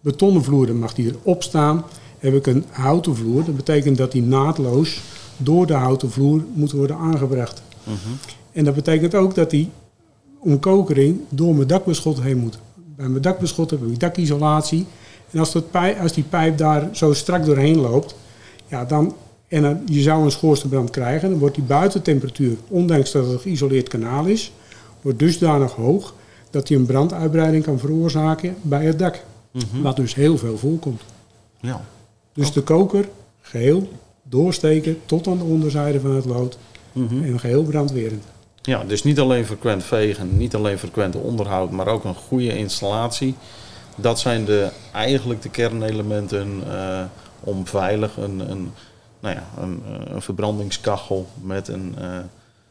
[0.00, 1.84] betonnen vloer, dan mag die erop staan.
[2.18, 5.00] Heb ik een houten vloer, dat betekent dat die naadloos
[5.36, 7.62] door de houten vloer moet worden aangebracht.
[8.52, 9.70] En dat betekent ook dat die
[10.38, 12.58] omkokering door mijn dakbeschot heen moet.
[12.96, 14.86] Bij mijn dakbeschot heb ik dakisolatie.
[15.30, 18.14] En als, dat pijp, als die pijp daar zo strak doorheen loopt,
[18.66, 19.14] ja, dan,
[19.48, 23.40] en dan, je zou een schoorsteenbrand krijgen, dan wordt die buitentemperatuur, ondanks dat het een
[23.40, 24.52] geïsoleerd kanaal is,
[25.00, 26.14] wordt dusdanig hoog
[26.50, 29.24] dat die een branduitbreiding kan veroorzaken bij het dak.
[29.82, 31.02] Wat dus heel veel voorkomt.
[31.60, 31.84] Ja.
[32.32, 33.08] Dus de koker
[33.40, 33.88] geheel
[34.22, 36.58] doorsteken tot aan de onderzijde van het lood
[36.92, 37.24] Mhm.
[37.24, 38.24] en geheel brandwerend.
[38.62, 43.34] Ja, dus niet alleen frequent vegen, niet alleen frequent onderhoud, maar ook een goede installatie.
[43.96, 47.04] Dat zijn de, eigenlijk de kernelementen eh,
[47.40, 48.72] om veilig een, een,
[49.20, 52.18] nou ja, een, eh, een verbrandingskachel met een eh,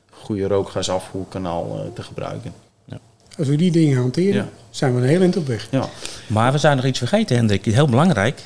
[0.09, 2.53] goede rookgasafvoerkanaal te gebruiken.
[3.37, 4.45] Als we die dingen hanteren, Ja.
[4.69, 5.67] zijn we een heel eind op weg.
[5.71, 5.85] Ja,
[6.27, 7.65] Maar we zijn nog iets vergeten, Hendrik.
[7.65, 8.41] Heel belangrijk.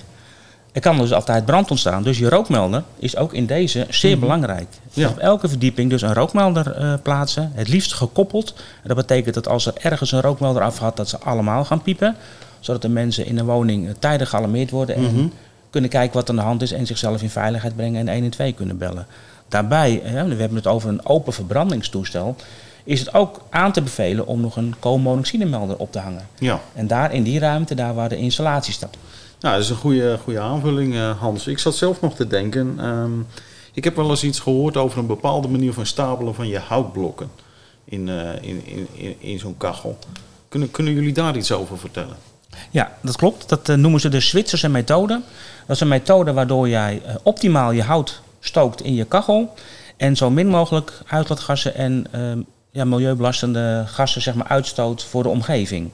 [0.72, 2.04] Er kan dus altijd brand ontstaan.
[2.04, 4.68] Dus je rookmelder is ook in deze zeer belangrijk.
[4.94, 5.10] Ja.
[5.10, 7.52] Op elke verdieping dus een rookmelder eh, plaatsen.
[7.54, 8.54] Het liefst gekoppeld.
[8.82, 12.16] En dat betekent dat als er ergens een rookmelder afgaat, dat ze allemaal gaan piepen.
[12.60, 14.96] Zodat de mensen in de woning eh, tijdig gealarmeerd worden.
[14.96, 15.34] En
[15.70, 16.72] kunnen kijken wat aan de hand is.
[16.72, 19.06] En zichzelf in veiligheid brengen en 112 kunnen bellen.
[19.48, 22.36] Daarbij, we hebben het over een open verbrandingstoestel.
[22.84, 26.28] Is het ook aan te bevelen om nog een koolmonoxidemelder op te hangen.
[26.40, 26.62] ja.
[26.74, 28.98] En daar in die ruimte, daar waar de installatie staat.
[29.40, 31.48] Nou, dat is een goede, goede aanvulling, eh, Hans.
[31.48, 32.76] Ik zat zelf nog te denken.
[32.80, 33.12] ehm,
[33.74, 37.30] ik heb wel eens iets gehoord over een bepaalde manier van stapelen van je houtblokken
[37.86, 39.98] in, eh, in, in, in, in zo'n kachel.
[40.50, 42.16] Kunnen, kunnen jullie daar iets over vertellen?
[42.72, 43.50] Ja, dat klopt.
[43.50, 45.22] Dat eh, noemen ze de Zwitserse methode.
[45.66, 49.54] Dat is een methode waardoor jij optimaal je hout stookt in je kachel.
[49.98, 55.30] En zo min mogelijk uitlaatgassen en ehm, ja, milieubelastende gassen zeg maar, uitstoot voor de
[55.30, 55.90] omgeving.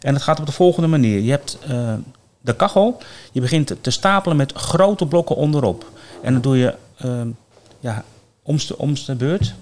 [0.00, 1.20] En dat gaat op de volgende manier.
[1.20, 1.94] Je hebt eh,
[2.40, 2.98] de kachel.
[3.32, 5.90] Je begint te stapelen met grote blokken onderop.
[6.22, 7.28] En dat doe je ehm,
[7.80, 8.04] ja,
[8.42, 9.54] omste, omste beurt.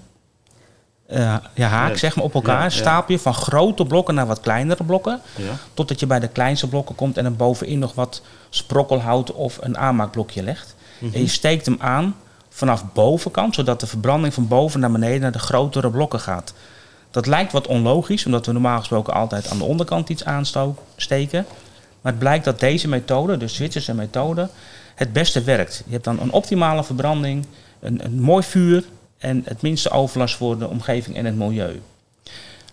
[1.07, 2.57] Eh, ja, haak zeg maar op elkaar.
[2.57, 2.71] Ja, ja.
[2.71, 5.21] Stapel je van grote blokken naar wat kleinere blokken.
[5.37, 5.53] Ja?
[5.75, 9.79] Totdat je bij de kleinste blokken komt en er bovenin nog wat sprokkelhout of een
[9.79, 10.75] aanmaakblokje legt.
[11.01, 12.17] En je steekt hem aan
[12.59, 16.55] vanaf bovenkant, zodat de verbranding van boven naar beneden naar de grotere blokken gaat.
[17.11, 21.47] Dat lijkt wat onlogisch, omdat we normaal gesproken altijd aan de onderkant iets aansteken.
[22.01, 24.49] Maar het blijkt dat deze methode, de Zwitserse methode,
[24.95, 25.83] het beste werkt.
[25.87, 27.47] Je hebt dan een optimale verbranding,
[27.81, 28.85] een, een mooi vuur
[29.19, 31.81] en het minste overlast voor de omgeving en het milieu.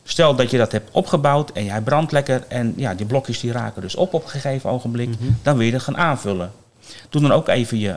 [0.03, 3.51] Stel dat je dat hebt opgebouwd en jij brandt lekker en ja, die blokjes die
[3.51, 5.09] raken dus op op een gegeven ogenblik,
[5.41, 6.51] dan wil je dat gaan aanvullen.
[7.09, 7.95] Doe dan ook even je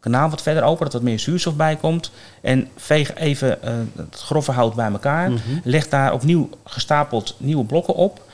[0.00, 2.10] kanaal wat verder open, dat wat meer zuurstof bij komt.
[2.40, 5.30] En veeg even eh, het grove hout bij elkaar.
[5.64, 8.28] Leg daar opnieuw gestapeld nieuwe blokken op.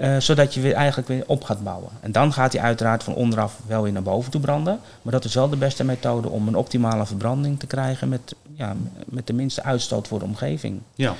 [0.00, 1.90] Eh, zodat je weer eigenlijk weer op gaat bouwen.
[2.00, 4.80] En dan gaat hij uiteraard van onderaf wel weer naar boven toe branden.
[5.02, 8.76] Maar dat is wel de beste methode om een optimale verbranding te krijgen met, ja,
[9.04, 10.80] met de minste uitstoot voor de omgeving.
[10.94, 11.14] Ja.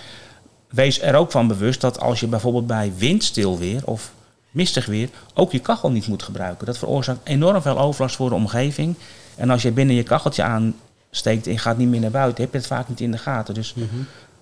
[0.68, 4.12] Wees er ook van bewust dat als je bijvoorbeeld bij windstil weer of
[4.50, 6.66] mistig weer ook je kachel niet moet gebruiken.
[6.66, 8.96] Dat veroorzaakt enorm veel overlast voor de omgeving.
[9.40, 12.52] En als je binnen je kacheltje aansteekt en je gaat niet meer naar buiten, heb
[12.52, 13.54] je het vaak niet in de gaten.
[13.54, 13.86] Dus Mhm.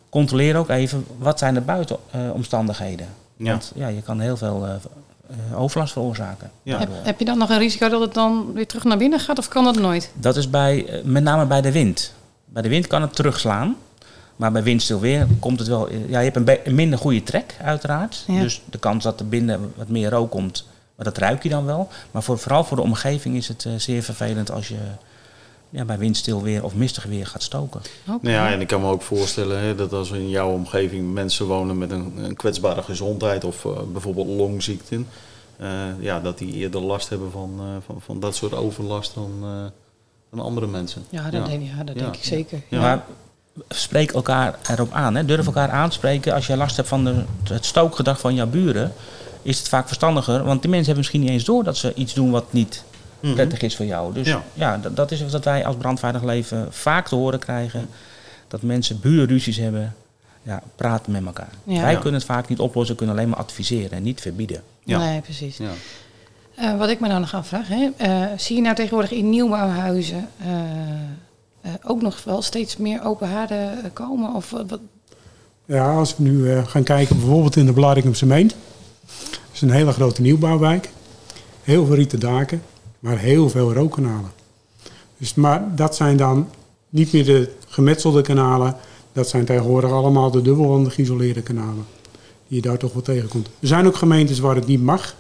[0.09, 3.07] controleer ook even wat zijn de buitenomstandigheden.
[3.37, 3.51] Ja.
[3.51, 4.73] Want ja, je kan heel veel eh,
[5.51, 6.51] eh, overlast veroorzaken.
[6.63, 6.79] Ja.
[6.79, 9.39] Heb, heb je dan nog een risico dat het dan weer terug naar binnen gaat
[9.39, 10.11] of kan dat nooit?
[10.15, 12.13] Dat is bij, eh, met name bij de wind.
[12.45, 13.77] Bij de wind kan het terugslaan.
[14.37, 15.89] Maar bij windstil weer komt het wel.
[15.93, 18.25] Ja, je hebt een, be- een minder goede trek, uiteraard.
[18.27, 18.41] Ja.
[18.41, 20.68] Dus de kans dat er binnen wat meer rook komt,
[20.99, 21.89] maar dat ruik je dan wel.
[22.11, 24.79] Maar voor, vooral voor de omgeving is het eh, zeer vervelend als je
[25.71, 27.81] ja, bij windstil weer of mistig weer gaat stoken.
[28.09, 28.19] Oké.
[28.21, 31.47] Nou ja, en ik kan me ook voorstellen hè, dat als in jouw omgeving mensen
[31.47, 35.07] wonen met een, een kwetsbare gezondheid of eh, bijvoorbeeld longziekten,
[35.57, 35.69] eh,
[36.01, 39.49] ja, dat die eerder last hebben van, eh, van, van dat soort overlast dan, eh,
[40.31, 41.05] dan andere mensen.
[41.11, 42.01] Ja, dat, Denk, ja, dat Ja.
[42.03, 42.63] denk ik zeker.
[42.69, 42.81] Ja.
[42.81, 43.05] Maar
[43.69, 45.15] spreek elkaar erop aan.
[45.15, 45.25] Hè.
[45.25, 46.35] Durf elkaar aanspreken.
[46.35, 48.93] Als je last hebt van de, het stookgedrag van jouw buren,
[49.49, 50.45] is het vaak verstandiger.
[50.45, 52.85] Want die mensen hebben misschien niet eens door dat ze iets doen wat niet
[53.21, 53.35] Mhm.
[53.35, 54.13] prettig is voor jou.
[54.15, 54.43] Dus Ja.
[54.55, 57.89] ja, dat, dat is wat wij als brandveilig leven vaak te horen krijgen.
[58.49, 59.95] Dat mensen burenruzies hebben.
[60.43, 61.49] Ja, praten met elkaar.
[61.65, 61.81] Ja.
[61.83, 61.99] Wij Ja.
[61.99, 64.63] kunnen het vaak niet oplossen, kunnen alleen maar adviseren en niet verbieden.
[64.85, 64.99] Ja.
[64.99, 65.57] Nee, precies.
[65.57, 65.71] Ja.
[66.55, 70.29] Eh, wat ik me nou nog afvraag, hè, eh, zie je nou tegenwoordig in nieuwbouwhuizen
[70.41, 70.49] eh,
[71.61, 74.35] eh, ook nog wel steeds meer open haarden komen?
[74.35, 74.81] Of wat,
[75.65, 78.55] Ja, als we nu eh, gaan kijken bijvoorbeeld in de Blaricumse Meent.
[79.59, 80.91] Is een hele grote nieuwbouwwijk.
[81.63, 82.63] Heel veel rieten daken,
[82.99, 84.31] maar heel veel rookkanalen.
[85.17, 86.49] Dus, maar dat zijn dan
[86.89, 88.77] niet meer de gemetselde kanalen.
[89.13, 91.87] Dat zijn tegenwoordig allemaal de dubbelwandig geïsoleerde kanalen.
[92.49, 93.47] Die je daar toch wel tegenkomt.
[93.61, 95.15] Er zijn ook gemeentes waar het niet mag.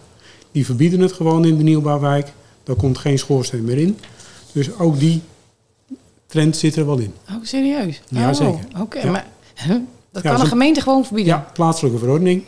[0.52, 2.32] Die verbieden het gewoon in de nieuwbouwwijk.
[2.64, 3.98] Daar komt geen schoorsteen meer in.
[4.52, 5.22] Dus ook die
[6.26, 7.14] trend zit er wel in.
[7.30, 8.02] oh, serieus?
[8.08, 8.66] Ja, oh, zeker.
[8.80, 9.10] Oké, Ja.
[9.10, 9.76] maar huh?
[10.12, 11.34] dat Ja, kan een gemeente gewoon verbieden?
[11.34, 12.44] Ja, plaatselijke verordening.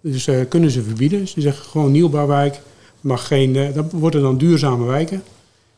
[0.00, 1.28] Dus eh, kunnen ze verbieden.
[1.28, 2.60] Ze zeggen gewoon nieuwbouwwijk.
[3.00, 5.22] Mag geen, eh, dat worden dan duurzame wijken.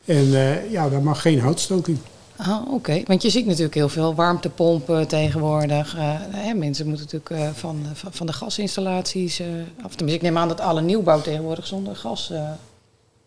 [0.05, 1.99] En eh, ja, daar mag geen houtstook in.
[2.35, 3.01] Ah, oké.
[3.05, 5.95] Want je ziet natuurlijk heel veel warmtepompen tegenwoordig.
[5.95, 9.47] Eh, hè, mensen moeten natuurlijk eh, van, van, van de gasinstallaties eh,
[9.83, 9.95] af.
[9.95, 11.95] Tenminste, ik neem aan dat alle nieuwbouw tegenwoordig zonder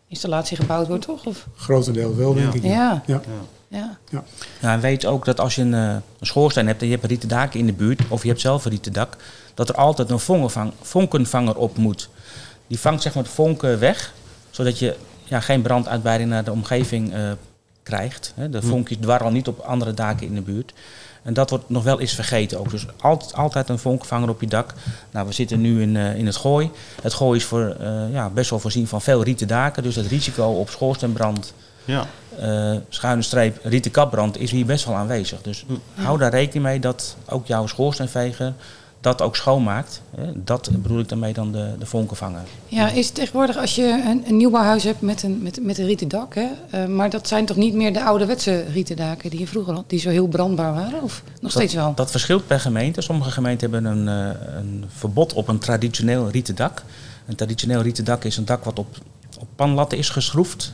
[0.07, 1.25] gasinstallatie gebouwd wordt, toch?
[1.25, 1.47] Of?
[1.55, 2.55] Grotendeels wel, denk Ja.
[2.57, 2.63] ik.
[2.63, 3.03] Ja.
[3.05, 3.13] Ja.
[3.13, 3.21] Ja.
[4.61, 7.03] Ja, en weet ook dat als je een, eh, een schoorsteen hebt en je hebt
[7.03, 9.17] een rieten dak in de buurt, of je hebt zelf een rieten dak,
[9.53, 12.09] dat er altijd een vonkenvang, vonkenvanger op moet.
[12.67, 14.13] Die vangt zeg maar de vonken weg,
[14.49, 17.31] zodat je ja, geen branduitbreiding naar de omgeving eh,
[17.83, 18.33] krijgt.
[18.35, 18.49] Hè.
[18.49, 20.73] De vonkjes dwarrelen niet op andere daken in de buurt.
[21.23, 22.69] En dat wordt nog wel eens vergeten ook.
[22.69, 24.73] Dus altijd, altijd een vonkenvanger op je dak.
[25.11, 26.71] Nou, we zitten nu in, eh, in het gooi.
[27.01, 29.83] Het gooi is voor, eh, ja, best wel voorzien van veel rieten daken.
[29.83, 31.53] Dus het risico op schoorsteenbrand
[31.85, 32.07] Ja.
[32.39, 35.41] Eh, schuine streep rieten kapbrand is hier best wel aanwezig.
[35.41, 38.53] Dus hou daar rekening mee dat ook jouw schoorsteenveger
[39.05, 40.01] dat ook schoonmaakt.
[40.15, 40.43] Hè.
[40.43, 42.41] Dat bedoel ik daarmee dan de, de vonkenvanger.
[42.67, 45.85] Ja, is het tegenwoordig als je een, een nieuwbouwhuis hebt met een, met, met een
[45.85, 46.47] rieten dak, hè?
[46.69, 49.83] eh, maar dat zijn toch niet meer de ouderwetse rieten daken die je vroeger had,
[49.87, 51.01] die zo heel brandbaar waren?
[51.01, 51.85] Of nog steeds wel?
[51.85, 53.01] Dat, dat verschilt per gemeente.
[53.01, 56.83] Sommige gemeenten hebben een, eh, een verbod op een traditioneel rieten dak.
[57.25, 58.97] Een traditioneel rieten dak is een dak wat op,
[59.39, 60.73] op panlatten is geschroefd.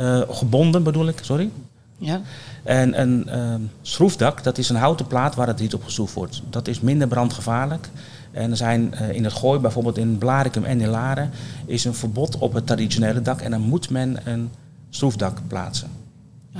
[0.00, 1.50] Eh, gebonden bedoel ik, sorry.
[1.98, 2.20] Ja.
[2.62, 6.42] En een ehm, schroefdak, dat is een houten plaat waar het riet op geschroefd wordt.
[6.50, 7.88] Dat is minder brandgevaarlijk.
[8.32, 11.30] En er zijn eh, in het gooi, bijvoorbeeld in Blaricum en in Laren,
[11.66, 13.40] is een verbod op het traditionele dak.
[13.40, 14.50] En dan moet men een
[14.90, 15.88] schroefdak plaatsen.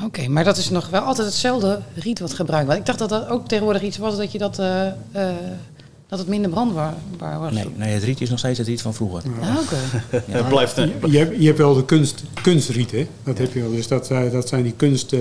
[0.04, 2.80] Oké, maar dat is nog wel altijd hetzelfde riet wat gebruikt wordt.
[2.80, 4.86] Ik dacht dat dat ook tegenwoordig iets was dat je dat, eh,
[6.10, 6.94] dat het minder brandbaar
[7.38, 7.52] was.
[7.52, 9.22] Nee, nee, het riet is nog steeds het riet van vroeger.
[9.40, 9.76] Ah, oké.
[10.38, 13.06] Het blijft een, Je, je, hebt, je hebt wel de kunst, kunstriet, hè?
[13.24, 13.70] Dat heb je wel.
[13.70, 15.20] Dus dat, eh, dat zijn die kunst eh,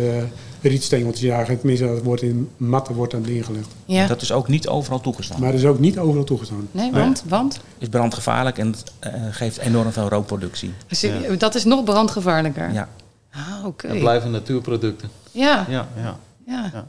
[0.61, 1.59] rietstengeltjes eigenlijk.
[1.59, 3.67] Tenminste, dat wordt in matten wordt aan neergelegd.
[3.85, 4.07] Ja.
[4.07, 5.39] Dat is ook niet overal toegestaan.
[5.39, 6.67] Maar dat is ook niet overal toegestaan.
[6.71, 7.23] Nee, want?
[7.27, 7.53] Want?
[7.53, 10.73] Het is brandgevaarlijk en het eh, geeft enorm veel rookproductie.
[10.87, 11.05] Dus
[11.37, 12.71] Dat is nog brandgevaarlijker?
[12.73, 12.89] Ja.
[13.31, 13.87] Ah, oké.
[13.87, 15.09] het blijven natuurproducten.
[15.31, 16.17] Ja, Ja, ja.
[16.45, 16.69] ja.
[16.73, 16.87] Ja.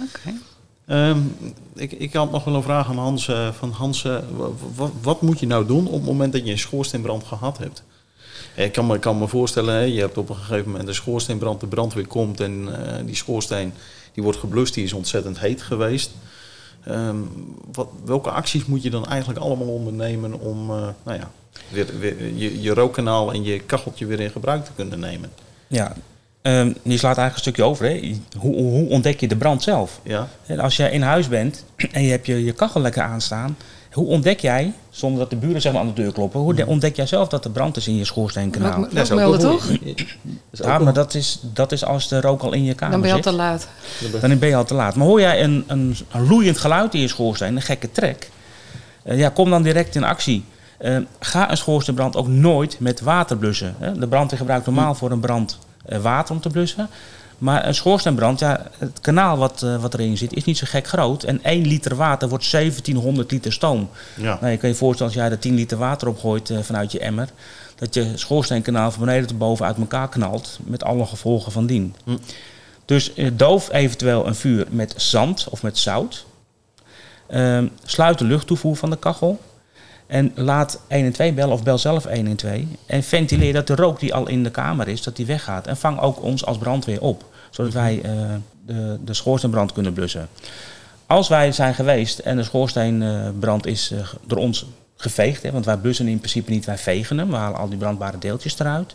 [0.00, 0.38] Oké.
[0.90, 1.18] Ehm,
[1.74, 3.28] ik, ik had nog wel een vraag aan Hans.
[3.28, 6.44] eh, van Hans, eh, wa- wa- wat moet je nou doen op het moment dat
[6.46, 7.82] je een schoorsteenbrand gehad hebt?
[8.54, 11.60] Eh, Ik kan me, kan me voorstellen, je hebt op een gegeven moment een schoorsteenbrand,
[11.60, 12.68] de brandweer komt en
[13.06, 13.72] die schoorsteen
[14.14, 16.10] die wordt geblust, die is ontzettend heet geweest.
[16.84, 17.16] Ehm,
[17.72, 21.30] wat, welke acties moet je dan eigenlijk allemaal ondernemen om nou ja,
[21.68, 25.30] weer, weer, je, je rookkanaal en je kacheltje weer in gebruik te kunnen nemen?
[25.66, 25.92] Ja.
[26.42, 27.86] Ehm, je slaat eigenlijk een stukje over.
[27.86, 28.14] Hè.
[28.38, 30.00] Hoe, hoe ontdek je de brand zelf?
[30.02, 33.56] Ja, En als je in huis bent en je hebt je, je kachel lekker aanstaan
[33.92, 36.66] Hoe ontdek jij, zonder dat de buren zeg maar, aan de deur kloppen, hoe de-
[36.66, 38.80] ontdek jij zelf dat er brand is in je schoorsteenkanaal?
[38.80, 39.66] Dat is ook ook melden wel toch?
[40.50, 43.00] Dat Ja, maar dat is, dat is als de rook al in je kamer Dan
[43.00, 43.68] ben je al te laat.
[44.20, 44.94] Dan ben je al te laat.
[44.94, 48.30] Maar hoor jij een, een, een loeiend geluid in je schoorsteen, een gekke trek,
[49.02, 50.44] eh, ja, kom dan direct in actie.
[50.78, 53.74] Eh, ga een schoorsteenbrand ook nooit met water blussen.
[53.78, 53.98] Hè.
[53.98, 56.88] De brandweer gebruikt normaal voor een brand water om te blussen.
[57.40, 60.86] Maar een schoorsteenbrand, ja, het kanaal wat, eh, wat erin zit, is niet zo gek
[60.86, 61.22] groot.
[61.22, 63.88] En 1 liter water wordt 1700 liter stoom.
[64.16, 64.38] Ja.
[64.40, 66.98] Nou, je kan je voorstellen als jij er 10 liter water opgooit eh, vanuit je
[66.98, 67.28] emmer,
[67.76, 71.94] dat je schoorsteenkanaal van beneden tot boven uit elkaar knalt, met alle gevolgen van dien.
[72.04, 72.16] Hm.
[72.84, 76.26] Dus eh, doof eventueel een vuur met zand of met zout.
[77.26, 79.40] Ehm, sluit de luchttoevoer van de kachel.
[80.10, 82.62] En laat 112 bellen of bel zelf 112.
[82.86, 85.66] En ventileer dat de rook die al in de kamer is, dat die weggaat.
[85.66, 87.24] En vang ook ons als brandweer op.
[87.50, 88.12] Zodat wij eh,
[88.66, 90.28] de, de schoorsteenbrand kunnen blussen.
[91.06, 95.76] Als wij zijn geweest en de schoorsteenbrand is eh, door ons geveegd, hè, want wij
[95.76, 98.94] blussen in principe niet, wij vegen hem, we halen al die brandbare deeltjes eruit,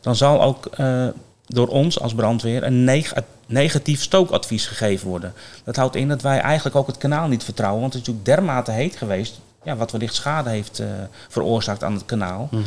[0.00, 1.06] dan zal ook eh,
[1.46, 3.14] door ons als brandweer een neg-
[3.46, 5.32] negatief stookadvies gegeven worden.
[5.64, 8.36] Dat houdt in dat wij eigenlijk ook het kanaal niet vertrouwen, want het is natuurlijk
[8.36, 10.86] dermate heet geweest, ja, wat wellicht schade heeft eh,
[11.28, 12.48] veroorzaakt aan het kanaal.
[12.50, 12.62] Mhm.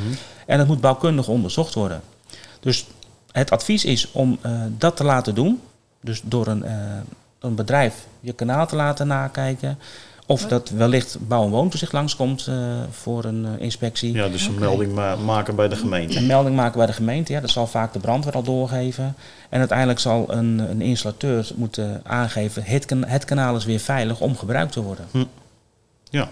[0.46, 2.02] En dat moet bouwkundig onderzocht worden.
[2.60, 2.86] Dus
[3.32, 5.62] het advies is om eh, dat te laten doen.
[6.02, 6.74] Dus door een, eh,
[7.40, 9.78] een bedrijf je kanaal te laten nakijken.
[10.26, 12.56] Of dat wellicht bouw- en woontoezicht langskomt eh
[12.92, 14.14] voor een inspectie.
[14.14, 16.18] Ja, dus een melding ma- maken bij de gemeente.
[16.18, 19.16] Een melding maken bij de gemeente, ja, dat zal vaak de brandweer al doorgeven.
[19.50, 24.20] En uiteindelijk zal een, een installateur moeten aangeven: het, kan- het kanaal is weer veilig
[24.20, 25.06] om gebruikt te worden.
[26.10, 26.30] Ja,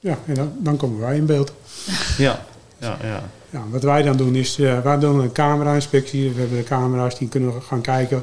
[0.00, 1.52] Ja, en dan, dan komen wij in beeld.
[2.18, 2.44] ja,
[2.78, 3.22] ja, ja.
[3.50, 6.30] Ja, wat wij dan doen is, eh, wij doen een camera-inspectie.
[6.30, 8.22] We hebben de camera's die kunnen gaan kijken.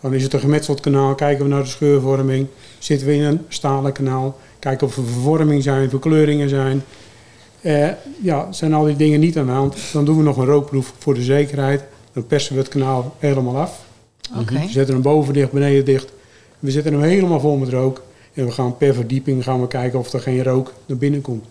[0.00, 1.14] Van is het een gemetseld kanaal?
[1.14, 2.46] Kijken we naar de scheurvorming?
[2.78, 4.38] Zitten we in een stalen kanaal?
[4.58, 6.82] Kijken of er vervorming zijn, verkleuringen zijn.
[7.60, 7.88] Eh,
[8.22, 9.76] ja, zijn al die dingen niet aan de hand.
[9.92, 11.82] Dan doen we nog een rookproef voor de zekerheid.
[12.12, 13.84] Dan persen we het kanaal helemaal af.
[14.40, 14.52] Oké.
[14.52, 16.12] We zetten hem boven dicht, beneden dicht.
[16.58, 18.02] We zetten hem helemaal vol met rook.
[18.34, 21.44] En we gaan per verdieping gaan we kijken of er geen rook naar binnen komt.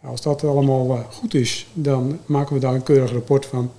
[0.00, 3.70] Als dat allemaal eh, goed is, dan maken we daar een keurig rapport van.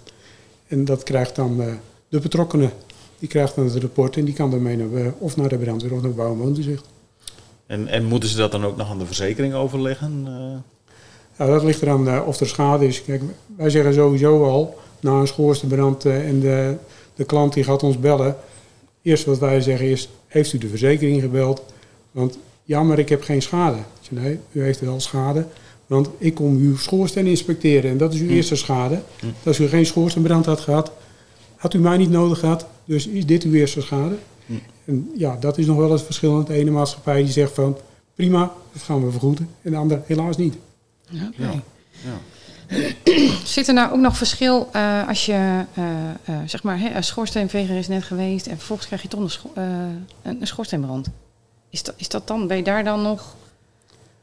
[0.67, 1.67] En dat krijgt dan eh,
[2.07, 2.71] de betrokkenen.
[3.19, 5.93] Die krijgt dan het rapport en die kan daarmee naar, eh, of naar de brandweer
[5.93, 6.86] of naar bouw- en woontoezicht.
[7.65, 10.27] En, en moeten ze dat dan ook nog aan de verzekering overleggen?
[11.38, 13.03] Ja, dat ligt eraan of er schade is.
[13.03, 13.21] Kijk,
[13.55, 16.75] wij zeggen sowieso al, na een schoorsteenbrand en de,
[17.15, 18.36] de klant die gaat ons bellen.
[19.01, 21.63] Eerst wat wij zeggen is, heeft u de verzekering gebeld?
[22.13, 23.78] Want ja, maar ik heb geen schade.
[24.10, 25.45] Nee, u heeft wel schade.
[25.88, 29.02] Want ik kom uw schoorsteen inspecteren en dat is uw eerste schade.
[29.45, 30.91] Als u geen schoorsteenbrand had gehad,
[31.56, 32.65] had u mij niet nodig gehad.
[32.86, 34.15] Dus is dit uw eerste schade?
[34.86, 36.43] En ja, dat is nog wel het verschil.
[36.43, 37.78] De ene maatschappij die zegt van,
[38.15, 39.49] prima, dat gaan we vergoeden.
[39.62, 40.56] En de andere helaas niet.
[41.10, 41.43] Ja, oké.
[41.43, 41.52] Ja.
[42.04, 42.17] ja.
[43.43, 45.84] Zit er nou ook nog verschil eh, als je, eh,
[46.26, 49.30] eh, zeg maar, hè, een schoorsteenveger is net geweest en vervolgens krijg je toch een,
[49.30, 49.63] scho- eh,
[50.23, 51.08] een, een schoorsteenbrand?
[51.73, 53.36] Is dat, is dat dan, ben je daar dan nog,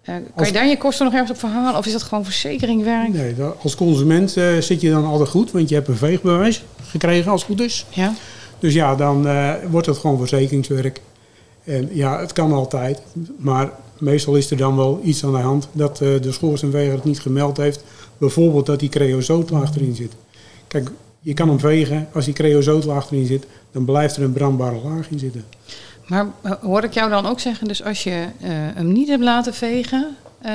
[0.02, 2.24] eh, kan Als- je daar je kosten nog ergens op verhalen of is dat gewoon
[2.24, 3.12] verzekeringwerk?
[3.12, 6.64] Nee, dat- als consument eh, zit je dan altijd goed, want je hebt een veegbewijs
[6.82, 7.86] gekregen als het goed is.
[7.90, 8.14] Ja?
[8.58, 11.00] Dus ja, dan eh, wordt het gewoon verzekeringswerk.
[11.64, 13.02] En ja, het kan altijd,
[13.38, 17.20] maar meestal is er dan wel iets aan de hand dat de schoorsteenveger het niet
[17.20, 17.84] gemeld heeft.
[18.18, 20.12] Bijvoorbeeld dat die creosootlaag erin zit.
[20.68, 24.80] Kijk, je kan hem vegen, als die creosootlaag erin zit, dan blijft er een brandbare
[24.84, 25.44] laag in zitten.
[26.10, 29.22] Maar eh, hoor ik jou dan ook zeggen, dus als je eh, hem niet hebt
[29.22, 30.52] laten vegen, eh,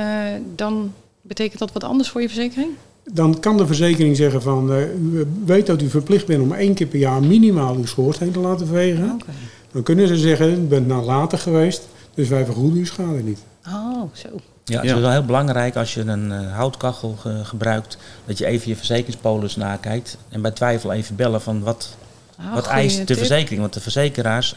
[0.56, 2.70] dan betekent dat wat anders voor je verzekering?
[3.12, 6.74] Dan kan de verzekering zeggen van, eh, u weet dat u verplicht bent om één
[6.74, 9.12] keer per jaar minimaal uw schoorsteen te laten vegen.
[9.14, 9.32] Oké.
[9.72, 13.40] Dan kunnen ze zeggen, u bent nalatig geweest, dus wij vergoeden uw schade niet.
[13.68, 14.28] Oh, zo.
[14.66, 14.96] Ja, het Ja.
[14.96, 18.76] is wel heel belangrijk als je een eh, houtkachel ge- gebruikt, dat je even je
[18.76, 20.18] verzekeringspolis nakijkt.
[20.30, 21.96] En bij twijfel even bellen van wat,
[22.38, 23.18] Ah, wat eist de tip.
[23.18, 23.60] verzekering.
[23.62, 24.56] Want de verzekeraars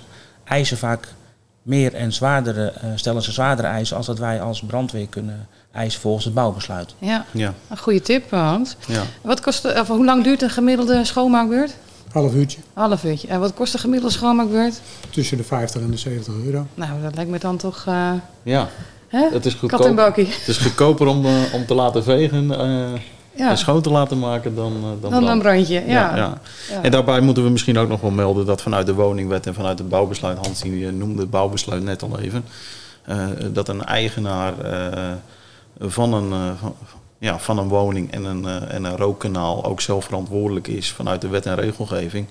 [0.49, 1.09] eisen vaak
[1.63, 6.01] meer en zwaardere, eh, stellen ze zwaardere eisen als dat wij als brandweer kunnen eisen
[6.01, 6.95] volgens het bouwbesluit.
[6.99, 8.77] Ja, Ja, een goede tip, Hans.
[8.87, 9.03] ja.
[9.23, 11.75] Wat kost, of hoe lang duurt een gemiddelde schoonmaakbeurt?
[12.13, 13.29] Half uurtje, Half uurtje.
[13.29, 14.81] En wat kost de gemiddelde schoonmaakbeurt?
[15.11, 16.67] tussen de 50 en de 70 euro.
[16.75, 17.85] Nou, dat lijkt me dan toch...
[17.87, 18.69] eh ja.
[19.09, 19.29] hè?
[19.33, 19.97] Het is Kat en goedkoop.
[19.97, 20.27] bakkie.
[20.27, 23.01] Het is goedkoper om, eh, om te laten vegen eh,
[23.35, 25.43] Ja, en schoon te laten maken dan, eh, dan, dan brand.
[25.43, 25.75] brandje.
[25.75, 25.83] Ja.
[25.87, 26.41] Ja, ja.
[26.71, 26.83] Ja.
[26.83, 29.79] En daarbij moeten we misschien ook nog wel melden dat vanuit de woningwet en vanuit
[29.79, 32.45] het bouwbesluit, Hans die eh, noemde het bouwbesluit net al even,
[33.03, 35.13] eh, dat een eigenaar eh,
[35.79, 36.75] van, een, van,
[37.19, 41.29] ja, van een woning en een, en een rookkanaal ook zelf verantwoordelijk is vanuit de
[41.29, 42.27] wet en regelgeving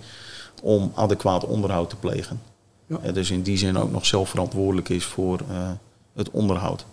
[0.62, 2.42] om adequaat onderhoud te plegen.
[2.88, 3.12] Ja.
[3.12, 5.70] Dus in die zin ook nog zelf verantwoordelijk is voor eh,
[6.16, 6.86] het onderhoud.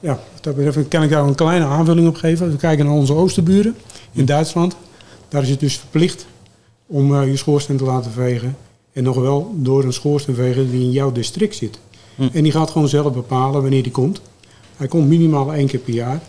[0.00, 2.44] Ja, wat dat betreft kan ik daar een kleine aanvulling op geven.
[2.44, 3.76] Als we kijken naar onze oosterburen
[4.12, 4.76] in Duitsland.
[5.28, 6.26] Daar is het dus verplicht
[6.86, 8.56] om eh, je schoorsteen te laten vegen.
[8.92, 11.78] En nog wel door een schoorsteenveger die in jouw district zit.
[12.14, 12.28] Hm.
[12.32, 14.20] En die gaat gewoon zelf bepalen wanneer die komt.
[14.76, 16.22] Hij komt minimaal één keer per jaar.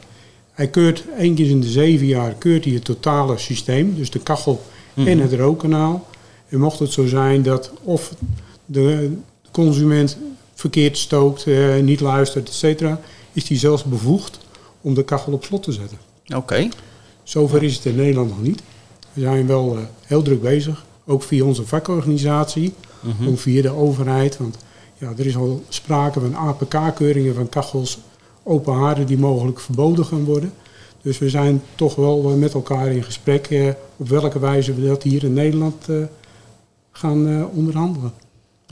[0.51, 3.95] Hij keurt één keer in de zeven jaar keurt hij het totale systeem.
[3.95, 4.61] Dus de kachel
[4.95, 6.07] en het rookkanaal.
[6.49, 8.13] En mocht het zo zijn dat of
[8.65, 9.17] de
[9.51, 10.17] consument
[10.53, 12.99] verkeerd stookt, eh, niet luistert, et cetera,
[13.37, 14.39] is hij zelfs bevoegd
[14.81, 15.97] om de kachel op slot te zetten.
[16.35, 16.69] Oké.
[17.23, 18.61] Zover is het in Nederland nog niet.
[19.13, 22.73] We zijn wel eh, heel druk bezig, ook via onze vakorganisatie,
[23.27, 24.37] ook via de overheid.
[24.37, 24.57] Want
[24.97, 27.99] ja, er is al sprake van APK-keuringen van kachels,
[28.43, 30.53] open haarden die mogelijk verboden gaan worden.
[31.01, 34.87] Dus we zijn toch wel eh, met elkaar in gesprek eh, op welke wijze we
[34.87, 35.95] dat hier in Nederland eh,
[36.91, 38.13] gaan eh, onderhandelen.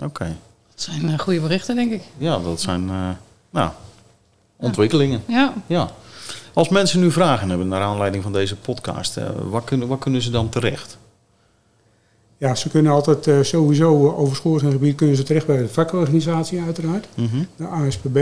[0.03, 0.37] Oké.
[0.71, 2.01] Dat zijn eh, goede berichten, denk ik.
[2.17, 3.09] Ja, dat zijn eh,
[3.49, 3.71] nou,
[4.57, 5.21] ontwikkelingen.
[5.27, 5.53] Ja.
[5.67, 5.89] Ja.
[6.53, 10.21] Als mensen nu vragen hebben naar aanleiding van deze podcast, eh, waar, kunnen, waar kunnen
[10.21, 10.97] ze dan terecht?
[12.37, 17.07] Ja, ze kunnen altijd eh, sowieso over schoorsteengebied kunnen ze terecht bij de vakorganisatie uiteraard,
[17.15, 17.43] Mhm.
[17.55, 18.17] de ASPB.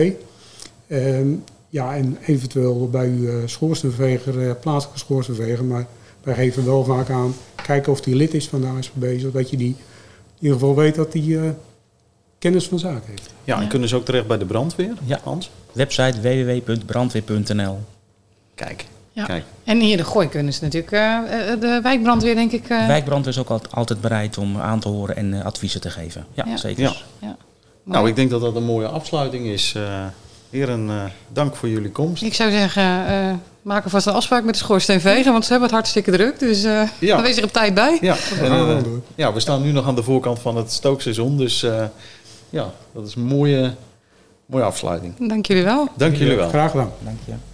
[0.88, 1.28] Ehm,
[1.69, 5.63] ja, en eventueel bij uw eh, schoorsteenveger, eh, plaatselijke schoorsteenveger.
[5.65, 5.88] Maar
[6.24, 7.34] wij geven wel vaak aan,
[7.65, 9.76] kijken of die lid is van de ASPB, zodat je die in
[10.39, 11.50] ieder geval weet dat die eh,
[12.39, 13.34] kennis van zaken heeft.
[13.43, 14.93] Ja, en kunnen ze ook terecht bij de brandweer?
[15.06, 15.19] Ja.
[15.24, 15.52] Hans?
[15.74, 17.80] Website www.brandweer.nl.
[18.56, 18.86] Kijk.
[19.12, 19.26] ja.
[19.26, 19.44] Kijk.
[19.64, 21.18] En hier de gooi kunnen ze natuurlijk eh,
[21.52, 22.70] eh, de wijkbrandweer, denk ik.
[22.70, 26.26] eh, Wijkbrandweer is ook al- altijd bereid om aan te horen en adviezen te geven.
[26.34, 26.58] Ja, Ja.
[26.58, 26.84] zeker.
[26.84, 26.94] Ja.
[27.20, 27.38] ja.
[27.84, 29.74] Nou, ik denk dat dat een mooie afsluiting is.
[29.76, 30.06] Eh
[30.50, 32.24] heren, eh, dank voor jullie komst.
[32.24, 35.78] Ik zou zeggen, eh maak alvast een afspraak met de schoorsteenveger, want ze hebben het
[35.78, 36.40] hartstikke druk.
[36.40, 37.22] Dus eh Ja.
[37.22, 37.98] wees er op tijd bij.
[38.02, 41.38] Ja, en, ja, we staan nu nog aan de voorkant van het stookseizoen.
[41.38, 41.84] Dus eh,
[42.50, 43.74] ja, dat is een mooie,
[44.46, 45.30] mooie afsluiting.
[45.30, 45.88] Dank jullie wel.
[45.98, 46.50] Dank jullie wel.
[46.50, 46.92] Graag gedaan.
[47.04, 47.53] Dank je.